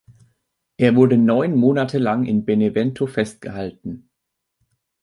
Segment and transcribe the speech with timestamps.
[0.77, 4.09] Er wurde neun Monate lang in Benevento festgehalten.